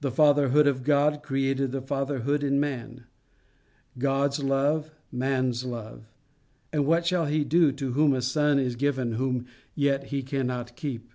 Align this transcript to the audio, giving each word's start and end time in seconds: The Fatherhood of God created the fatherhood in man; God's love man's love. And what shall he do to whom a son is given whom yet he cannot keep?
The 0.00 0.10
Fatherhood 0.10 0.66
of 0.66 0.82
God 0.82 1.22
created 1.22 1.70
the 1.70 1.80
fatherhood 1.80 2.42
in 2.42 2.58
man; 2.58 3.04
God's 3.96 4.42
love 4.42 4.90
man's 5.12 5.64
love. 5.64 6.08
And 6.72 6.84
what 6.84 7.06
shall 7.06 7.26
he 7.26 7.44
do 7.44 7.70
to 7.70 7.92
whom 7.92 8.12
a 8.12 8.22
son 8.22 8.58
is 8.58 8.74
given 8.74 9.12
whom 9.12 9.46
yet 9.76 10.06
he 10.06 10.24
cannot 10.24 10.74
keep? 10.74 11.12